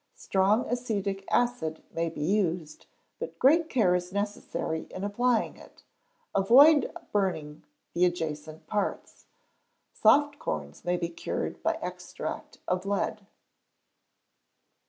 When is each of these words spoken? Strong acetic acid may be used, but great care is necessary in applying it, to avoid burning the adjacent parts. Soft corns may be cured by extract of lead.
Strong 0.15 0.67
acetic 0.69 1.23
acid 1.31 1.83
may 1.93 2.09
be 2.09 2.23
used, 2.23 2.87
but 3.19 3.37
great 3.37 3.69
care 3.69 3.93
is 3.93 4.11
necessary 4.11 4.87
in 4.89 5.03
applying 5.03 5.55
it, 5.57 5.77
to 5.77 5.83
avoid 6.39 6.91
burning 7.11 7.63
the 7.93 8.03
adjacent 8.03 8.65
parts. 8.65 9.27
Soft 9.93 10.39
corns 10.39 10.83
may 10.83 10.97
be 10.97 11.07
cured 11.09 11.61
by 11.61 11.77
extract 11.83 12.57
of 12.67 12.83
lead. 12.83 13.27